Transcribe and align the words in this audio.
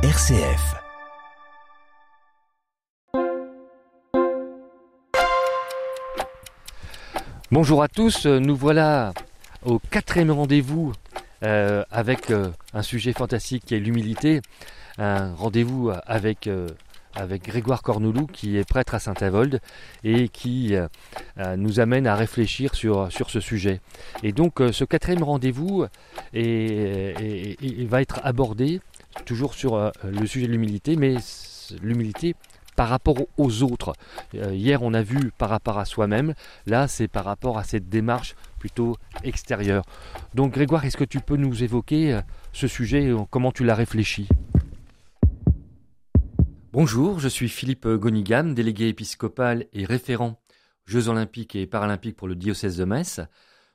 RCF. 0.00 0.76
Bonjour 7.50 7.82
à 7.82 7.88
tous, 7.88 8.26
nous 8.26 8.54
voilà 8.54 9.12
au 9.64 9.80
quatrième 9.80 10.30
rendez-vous 10.30 10.92
euh, 11.42 11.82
avec 11.90 12.30
euh, 12.30 12.50
un 12.74 12.82
sujet 12.82 13.12
fantastique 13.12 13.64
qui 13.66 13.74
est 13.74 13.80
l'humilité. 13.80 14.40
Un 14.98 15.34
rendez-vous 15.34 15.90
avec, 16.06 16.46
euh, 16.46 16.68
Grégoire 17.26 17.82
Cornoulou 17.82 18.26
qui 18.26 18.56
est 18.56 18.68
prêtre 18.68 18.94
à 18.94 19.00
Saint-Avold 19.00 19.60
et 20.04 20.28
qui 20.28 20.74
euh, 20.74 20.86
euh, 21.38 21.56
nous 21.56 21.80
amène 21.80 22.06
à 22.06 22.14
réfléchir 22.14 22.74
sur, 22.74 23.08
ce 23.10 23.40
sujet. 23.40 23.80
Et 24.22 24.32
donc 24.32 24.60
euh, 24.60 24.72
ce 24.72 24.84
quatrième 24.84 25.22
rendez-vous 25.22 25.86
va 26.32 28.00
être 28.00 28.20
abordé 28.22 28.80
toujours 29.28 29.52
sur 29.52 29.74
euh, 29.74 29.90
le 30.04 30.26
sujet 30.26 30.46
de 30.46 30.52
l'humilité, 30.52 30.96
mais 30.96 31.16
l'humilité 31.82 32.34
par 32.76 32.88
rapport 32.88 33.16
aux 33.36 33.62
autres. 33.62 33.92
Euh, 34.34 34.54
hier 34.54 34.82
on 34.82 34.94
a 34.94 35.02
vu 35.02 35.32
par 35.36 35.50
rapport 35.50 35.78
à 35.78 35.84
soi-même, 35.84 36.32
là 36.64 36.88
c'est 36.88 37.08
par 37.08 37.26
rapport 37.26 37.58
à 37.58 37.64
cette 37.64 37.90
démarche 37.90 38.34
plutôt 38.58 38.96
extérieure. 39.24 39.84
Donc 40.34 40.54
Grégoire, 40.54 40.86
est-ce 40.86 40.96
que 40.96 41.04
tu 41.04 41.20
peux 41.20 41.36
nous 41.36 41.62
évoquer 41.62 42.14
euh, 42.14 42.20
ce 42.54 42.66
sujet, 42.66 43.12
comment 43.30 43.52
tu 43.52 43.64
l'as 43.64 43.74
réfléchi? 43.74 44.28
Bonjour, 46.72 47.20
je 47.20 47.28
suis 47.28 47.50
Philippe 47.50 47.86
Gonigam, 47.86 48.54
délégué 48.54 48.88
épiscopal 48.88 49.66
et 49.74 49.84
référent 49.84 50.40
Jeux 50.86 51.08
olympiques 51.08 51.54
et 51.54 51.66
paralympiques 51.66 52.16
pour 52.16 52.28
le 52.28 52.34
diocèse 52.34 52.78
de 52.78 52.84
Metz. 52.86 53.20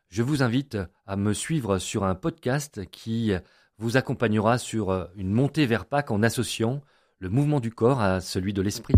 Je 0.09 0.23
vous 0.23 0.41
invite 0.41 0.79
à 1.05 1.15
me 1.15 1.31
suivre 1.31 1.77
sur 1.77 2.05
un 2.05 2.15
podcast 2.15 2.89
qui 2.89 3.33
vous 3.77 3.97
accompagnera 3.97 4.57
sur 4.57 4.89
euh, 4.89 5.05
une 5.15 5.31
montée 5.31 5.65
vers 5.65 5.85
Pâques 5.85 6.11
en 6.11 6.23
associant 6.23 6.81
le 7.19 7.29
mouvement 7.29 7.59
du 7.59 7.71
corps 7.71 8.01
à 8.01 8.21
celui 8.21 8.53
de 8.53 8.61
l'esprit. 8.61 8.95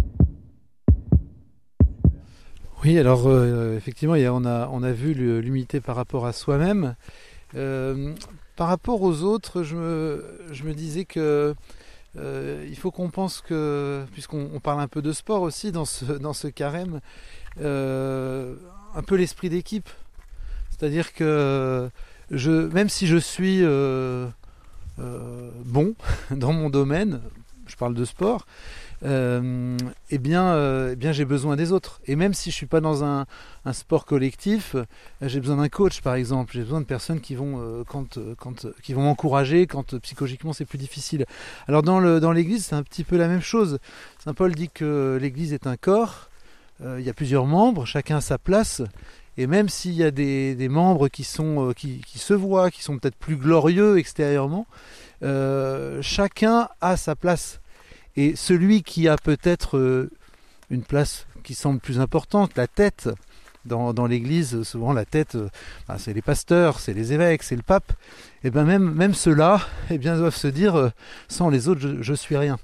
Oui, 2.83 2.99
alors 2.99 3.27
euh, 3.27 3.75
effectivement, 3.77 4.15
on, 4.15 4.45
a, 4.45 4.69
on 4.71 4.83
a 4.83 4.91
vu 4.91 5.13
l'humilité 5.13 5.79
par 5.79 5.95
rapport 5.95 6.25
à 6.25 6.33
soi-même. 6.33 6.95
Euh, 7.55 8.13
par 8.55 8.67
rapport 8.67 9.01
aux 9.01 9.21
autres, 9.21 9.63
je 9.63 9.75
me, 9.75 10.73
disais 10.73 11.05
que 11.05 11.55
faut 12.77 12.91
qu'on 12.91 13.09
pense 13.09 13.41
que, 13.41 14.03
puisqu'on 14.11 14.49
on 14.53 14.59
parle 14.59 14.81
un 14.81 14.87
peu 14.87 15.01
de 15.01 15.11
sport 15.11 15.41
aussi 15.41 15.71
dans 15.71 15.85
ce, 15.85 16.47
carême, 16.47 16.99
un 17.59 19.03
peu 19.05 19.15
l'esprit 19.15 19.49
d'équipe. 19.49 19.89
C'est-à-dire 20.69 21.13
que 21.13 21.89
même 22.31 22.89
si 22.89 23.07
je 23.07 23.17
suis 23.17 23.63
euh, 24.99 25.49
bon 25.65 25.95
dans 26.31 26.53
mon 26.53 26.69
domaine, 26.69 27.21
je 27.67 27.75
parle 27.75 27.93
de 27.95 28.05
sport, 28.05 28.45
euh, 29.03 29.77
eh 30.09 30.17
bien, 30.17 30.45
euh, 30.53 30.91
eh 30.93 30.95
bien 30.95 31.11
j'ai 31.11 31.25
besoin 31.25 31.55
des 31.55 31.71
autres. 31.71 31.99
Et 32.05 32.15
même 32.15 32.33
si 32.33 32.51
je 32.51 32.55
suis 32.55 32.65
pas 32.65 32.79
dans 32.79 33.03
un, 33.03 33.25
sport 33.73 34.05
collectif, 34.05 34.75
j'ai 35.21 35.39
besoin 35.39 35.57
d'un 35.57 35.69
coach, 35.69 36.01
par 36.01 36.15
exemple. 36.15 36.53
J'ai 36.53 36.61
besoin 36.61 36.81
de 36.81 36.85
personnes 36.85 37.19
qui 37.19 37.35
vont, 37.35 37.83
quand, 37.87 38.19
quand, 38.37 38.67
qui 38.83 38.93
vont 38.93 39.03
m'encourager 39.03 39.67
quand 39.67 39.97
psychologiquement 39.99 40.53
c'est 40.53 40.65
plus 40.65 40.77
difficile. 40.77 41.25
Alors 41.67 41.81
dans 41.81 41.99
le 41.99 42.19
dans 42.19 42.31
l'Église, 42.31 42.65
c'est 42.65 42.75
un 42.75 42.83
petit 42.83 43.03
peu 43.03 43.17
la 43.17 43.27
même 43.27 43.41
chose. 43.41 43.79
Saint 44.23 44.33
Paul 44.33 44.53
dit 44.53 44.69
que 44.69 45.17
l'Église 45.21 45.53
est 45.53 45.67
un 45.67 45.77
corps. 45.77 46.29
Il 46.83 47.01
y 47.01 47.09
a 47.09 47.13
plusieurs 47.13 47.45
membres, 47.45 47.85
chacun 47.85 48.17
a 48.17 48.21
sa 48.21 48.37
place. 48.37 48.81
Et 49.37 49.47
même 49.47 49.69
s'il 49.69 49.93
y 49.93 50.03
a 50.03 50.11
des, 50.11 50.67
membres 50.69 51.07
qui 51.07 51.23
sont 51.23 51.69
euh, 51.69 51.73
qui, 51.73 52.01
qui 52.05 52.19
se 52.19 52.33
voient, 52.33 52.71
qui 52.71 52.81
sont 52.81 52.97
peut-être 52.97 53.15
plus 53.15 53.35
glorieux 53.35 53.97
extérieurement, 53.97 54.65
euh, 55.23 56.01
chacun 56.01 56.69
a 56.81 56.97
sa 56.97 57.15
place. 57.15 57.59
Et 58.15 58.35
celui 58.35 58.81
qui 58.83 59.07
a 59.09 59.17
peut-être 59.17 59.77
euh, 59.77 60.09
une 60.69 60.83
place 60.83 61.27
qui 61.43 61.53
semble 61.53 61.79
plus 61.79 61.99
importante, 61.99 62.55
la 62.55 62.67
tête, 62.67 63.09
dans, 63.65 63.93
dans 63.93 64.05
l'Église, 64.05 64.63
souvent 64.63 64.93
la 64.93 65.05
tête, 65.05 65.37
bah, 65.87 65.97
c'est 65.97 66.13
les 66.13 66.21
pasteurs, 66.21 66.79
c'est 66.79 66.93
les 66.93 67.13
évêques, 67.13 67.43
c'est 67.43 67.55
le 67.55 67.63
pape, 67.63 67.93
et 68.43 68.51
bien 68.51 68.63
même, 68.63 68.93
même 68.93 69.13
ceux-là 69.13 69.59
eh 69.89 69.97
bien, 69.97 70.17
doivent 70.17 70.35
se 70.35 70.47
dire, 70.47 70.91
sans 71.27 71.49
les 71.49 71.67
autres, 71.67 71.81
je, 71.81 72.01
je 72.01 72.13
suis 72.13 72.37
rien. 72.37 72.57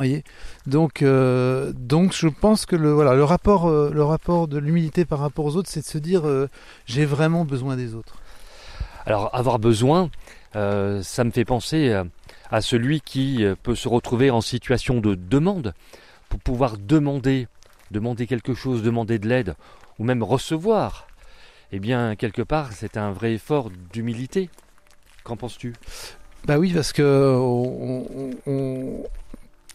Voyez 0.00 0.24
donc, 0.66 1.02
euh, 1.02 1.72
donc 1.76 2.14
je 2.14 2.26
pense 2.26 2.64
que 2.64 2.74
le, 2.74 2.90
voilà, 2.90 3.14
le, 3.14 3.22
rapport, 3.22 3.68
euh, 3.68 3.90
le 3.92 4.02
rapport 4.02 4.48
de 4.48 4.56
l'humilité 4.56 5.04
par 5.04 5.18
rapport 5.18 5.44
aux 5.44 5.56
autres, 5.56 5.68
c'est 5.68 5.80
de 5.80 5.84
se 5.86 5.98
dire, 5.98 6.26
euh, 6.26 6.48
j'ai 6.86 7.04
vraiment 7.04 7.44
besoin 7.44 7.76
des 7.76 7.94
autres. 7.94 8.14
Alors 9.04 9.28
avoir 9.34 9.58
besoin, 9.58 10.08
ça 10.54 11.24
me 11.24 11.30
fait 11.30 11.44
penser 11.44 12.02
à 12.50 12.60
celui 12.62 13.02
qui 13.02 13.44
peut 13.62 13.74
se 13.74 13.88
retrouver 13.88 14.30
en 14.30 14.40
situation 14.40 15.00
de 15.02 15.14
demande 15.14 15.74
pour 16.30 16.40
pouvoir 16.40 16.78
demander, 16.78 17.46
demander 17.90 18.26
quelque 18.26 18.54
chose, 18.54 18.82
demander 18.82 19.18
de 19.18 19.28
l'aide 19.28 19.54
ou 19.98 20.04
même 20.04 20.22
recevoir. 20.22 21.08
Eh 21.72 21.78
bien, 21.78 22.16
quelque 22.16 22.42
part, 22.42 22.72
c'est 22.72 22.96
un 22.96 23.12
vrai 23.12 23.34
effort 23.34 23.70
d'humilité. 23.92 24.48
Qu'en 25.24 25.36
penses-tu? 25.36 25.74
Bah 26.46 26.58
oui, 26.58 26.72
parce 26.72 26.92
que 26.92 27.36
on, 27.38 28.06
on- 28.16 28.30
on- 28.46 29.04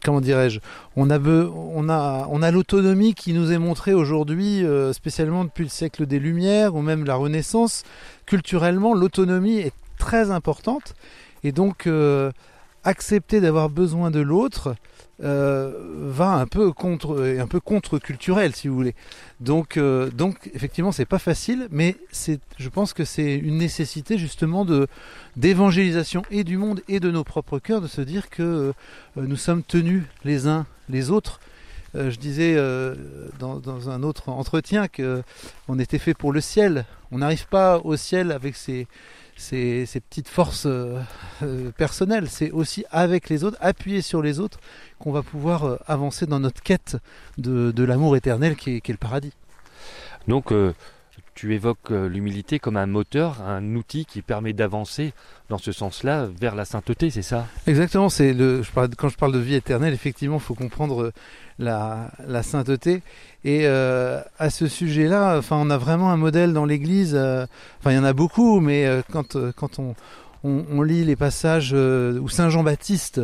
comment 0.06 0.22
dirais-je, 0.22 0.60
on 0.96 1.10
a 1.10 2.52
l'autonomie 2.52 3.16
qui 3.16 3.34
nous 3.34 3.52
est 3.52 3.58
montrée 3.58 3.94
aujourd'hui, 3.94 4.64
euh, 4.64 4.94
spécialement 4.94 5.44
depuis 5.44 5.64
le 5.64 5.70
siècle 5.70 6.06
des 6.06 6.20
Lumières 6.20 6.76
ou 6.76 6.82
même 6.82 7.06
la 7.06 7.16
Renaissance. 7.16 7.84
Culturellement, 8.28 8.94
l'autonomie 8.94 9.58
est 9.58 9.74
très 9.98 10.30
importante 10.30 10.94
et 11.44 11.52
donc 11.52 11.88
euh, 11.88 12.32
accepter 12.86 13.42
d'avoir 13.42 13.70
besoin 13.70 14.12
de 14.12 14.22
l'autre 14.22 14.76
euh, 15.24 15.72
va 16.10 16.34
un 16.34 16.46
peu 16.46 16.74
contre 16.74 17.26
est 17.26 17.40
un 17.40 17.48
peu 17.48 17.60
contre 17.60 18.00
culturel 18.00 18.56
si 18.56 18.68
vous 18.68 18.76
voulez. 18.76 18.96
Donc 19.40 19.78
euh, 19.78 20.10
donc 20.12 20.50
effectivement 20.54 20.92
c'est 20.92 21.06
pas 21.06 21.20
facile, 21.20 21.68
mais 21.72 21.96
c'est 22.12 22.40
je 22.58 22.70
pense 22.70 22.94
que 22.94 23.04
c'est 23.04 23.36
une 23.36 23.58
nécessité 23.58 24.18
justement 24.18 24.66
de 24.66 24.88
d'évangélisation 25.36 26.24
et 26.32 26.44
du 26.44 26.58
monde 26.58 26.82
et 26.88 27.00
de 27.00 27.12
nos 27.12 27.24
propres 27.24 27.60
cœurs, 27.60 27.82
de 27.82 27.88
se 27.88 28.02
dire 28.02 28.30
que 28.30 28.44
euh, 28.44 28.74
nous 29.16 29.38
sommes 29.38 29.64
tenus 29.64 30.04
les 30.24 30.48
uns 30.48 30.66
les 30.90 31.12
autres. 31.12 31.40
Euh, 31.96 32.12
je 32.12 32.18
disais 32.18 32.56
euh, 32.58 32.96
dans, 33.40 33.60
dans 33.60 33.90
un 33.90 34.04
autre 34.04 34.30
entretien 34.30 34.88
que 34.88 35.24
on 35.68 35.80
était 35.80 36.00
fait 36.00 36.14
pour 36.14 36.34
le 36.34 36.42
ciel. 36.42 36.86
On 37.12 37.20
n'arrive 37.20 37.48
pas 37.48 37.80
au 37.80 37.96
ciel 37.96 38.32
avec 38.32 38.56
ses, 38.56 38.88
ses 39.36 39.86
petites 40.10 40.28
forces 40.28 40.66
euh, 40.66 41.00
euh, 41.44 41.72
personnelles. 41.72 42.28
C'est 42.30 42.52
aussi 42.52 42.86
avec 42.92 43.30
les 43.30 43.44
autres, 43.44 43.58
appuyé 43.60 44.02
sur 44.02 44.22
les 44.22 44.40
autres, 44.40 44.60
qu'on 45.00 45.12
va 45.12 45.24
pouvoir 45.24 45.66
euh, 45.66 45.78
avancer 45.88 46.26
dans 46.26 46.40
notre 46.40 46.62
quête 46.62 46.98
de, 47.38 47.84
l'amour 47.84 48.16
éternel 48.16 48.56
qui 48.56 48.78
est, 48.78 48.88
le 48.88 48.98
paradis. 48.98 49.34
Donc, 50.28 50.52
tu 51.36 51.54
évoques 51.54 51.92
euh, 51.92 52.08
l'humilité 52.08 52.60
comme 52.60 52.78
un 52.78 52.86
moteur, 52.86 53.42
un 53.46 53.76
outil 53.76 54.06
qui 54.06 54.22
permet 54.22 54.54
d'avancer 54.54 55.14
dans 55.50 55.58
ce 55.58 55.74
sens-là 55.74 56.28
vers 56.40 56.56
la 56.56 56.64
sainteté, 56.64 57.10
c'est 57.10 57.22
ça? 57.22 57.46
Exactement, 57.68 58.08
c'est 58.08 58.36
quand 58.98 59.10
je 59.10 59.18
parle 59.18 59.34
de 59.34 59.40
vie 59.40 59.56
éternelle, 59.56 59.94
effectivement, 59.94 60.38
il 60.38 60.42
faut 60.42 60.56
comprendre 60.56 61.04
euh, 61.04 61.12
la, 61.60 62.42
sainteté. 62.42 63.04
Et 63.44 63.68
euh, 63.68 64.22
à 64.40 64.50
ce 64.50 64.68
sujet-là, 64.68 65.38
enfin, 65.38 65.58
on 65.58 65.70
a 65.70 65.78
vraiment 65.78 66.10
un 66.10 66.18
modèle 66.18 66.54
dans 66.54 66.66
l'Église. 66.66 67.16
Enfin, 67.16 67.92
il 67.92 67.96
y 67.96 68.00
en 68.00 68.04
a 68.04 68.14
beaucoup, 68.14 68.60
mais 68.60 68.90
quand 69.12 69.38
quand 69.56 69.80
on, 70.44 70.82
lit 70.82 71.04
les 71.04 71.16
passages 71.16 71.74
où 71.74 72.28
Saint 72.30 72.50
Jean-Baptiste 72.50 73.22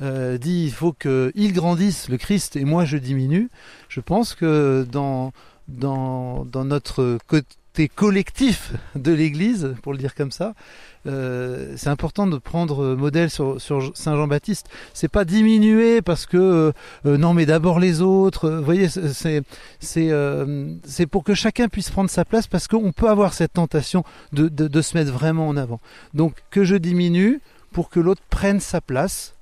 dit 0.00 0.64
il 0.64 0.72
faut 0.72 0.92
que 0.92 1.32
il 1.34 1.52
grandisse 1.52 2.08
le 2.08 2.18
Christ 2.18 2.56
et 2.56 2.64
moi 2.64 2.84
je 2.84 2.96
diminue. 2.96 3.50
Je 3.88 4.00
pense 4.00 4.34
que 4.34 4.86
dans 4.90 5.32
dans 5.68 6.44
notre 6.64 7.18
côté 7.26 7.88
collectif 7.88 8.72
de 8.94 9.12
l'Église, 9.12 9.74
pour 9.82 9.92
le 9.92 9.98
dire 9.98 10.14
comme 10.14 10.30
ça, 10.30 10.54
euh, 11.06 11.72
c'est 11.76 11.88
important 11.88 12.26
de 12.26 12.36
prendre 12.36 12.94
modèle 12.94 13.30
sur, 13.30 13.58
Saint 13.60 14.14
Jean-Baptiste. 14.16 14.68
C'est 14.92 15.08
pas 15.08 15.24
diminuer 15.24 16.02
parce 16.02 16.26
que 16.26 16.72
euh, 17.06 17.16
non, 17.16 17.32
mais 17.34 17.46
d'abord 17.46 17.80
les 17.80 18.02
autres. 18.02 18.44
euh, 18.48 18.58
Vous 18.58 18.64
voyez, 18.64 18.88
c'est 18.88 19.12
c'est 19.12 19.42
c'est 19.80 20.10
euh, 20.10 20.74
pour 21.10 21.24
que 21.24 21.34
chacun 21.34 21.68
puisse 21.68 21.90
prendre 21.90 22.10
sa 22.10 22.24
place 22.24 22.46
parce 22.46 22.68
qu'on 22.68 22.92
peut 22.92 23.08
avoir 23.08 23.32
cette 23.32 23.54
tentation 23.54 24.04
de, 24.32 24.48
de 24.48 24.82
se 24.82 24.96
mettre 24.96 25.10
vraiment 25.12 25.48
en 25.48 25.56
avant. 25.56 25.80
Donc 26.14 26.34
que 26.50 26.64
je 26.64 26.76
diminue 26.76 27.40
pour 27.72 27.88
que 27.88 27.98
l'autre 27.98 28.22
prenne 28.28 28.60
sa 28.60 28.80
place, 28.82 29.34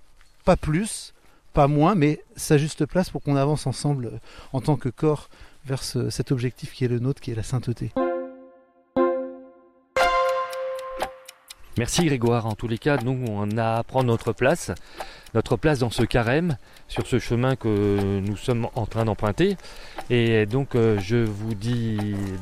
pas 0.45 0.57
plus, 0.57 1.15
pas 1.53 1.67
moins, 1.67 1.95
mais 1.97 2.21
sa 2.37 2.59
juste 2.59 2.87
place 2.87 3.11
pour 3.11 3.23
qu'on 3.23 3.37
avance 3.37 3.67
ensemble 3.67 4.07
euh, 4.07 4.19
en 4.53 4.61
tant 4.61 4.77
que 4.77 4.89
corps 4.89 5.29
vers 5.65 5.83
ce- 5.83 6.11
cet 6.11 6.33
objectif 6.33 6.73
qui 6.73 6.85
est 6.85 6.89
le 6.89 6.99
nôtre, 6.99 7.21
qui 7.21 7.31
est 7.31 7.35
la 7.35 7.43
sainteté. 7.43 7.93
Merci 11.79 12.05
Grégoire. 12.05 12.47
En 12.47 12.55
tous 12.55 12.69
les 12.69 12.77
cas, 12.79 12.99
nous, 13.03 13.25
on 13.29 13.57
a 13.57 13.77
à 13.79 13.83
prendre 13.85 14.07
notre 14.07 14.33
place, 14.33 14.71
notre 15.35 15.57
place 15.57 15.79
dans 15.79 15.89
ce 15.89 16.03
carême, 16.03 16.59
sur 16.89 17.07
ce 17.07 17.19
chemin 17.19 17.57
que 17.57 18.21
nous 18.21 18.37
sommes 18.37 18.69
en 18.75 18.85
train 18.85 19.05
d'emprunter. 19.07 19.57
Et 20.11 20.45
donc, 20.45 20.75
euh, 20.75 20.99
je 21.01 21.17
vous 21.17 21.55
dis 21.55 21.97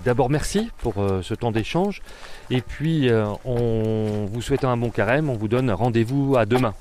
d'abord 0.04 0.28
merci 0.30 0.70
pour 0.78 0.98
euh, 0.98 1.22
ce 1.22 1.34
temps 1.34 1.52
d'échange. 1.52 2.02
Et 2.50 2.62
puis, 2.62 3.08
euh, 3.10 3.26
on 3.44 4.26
vous 4.32 4.42
souhaitant 4.42 4.70
un 4.70 4.76
bon 4.76 4.90
carême, 4.90 5.28
on 5.28 5.34
vous 5.36 5.48
donne 5.48 5.70
rendez-vous 5.70 6.36
à 6.36 6.44
demain. 6.46 6.74